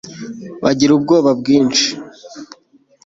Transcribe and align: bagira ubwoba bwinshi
bagira 0.63 0.91
ubwoba 0.93 1.29
bwinshi 1.39 1.87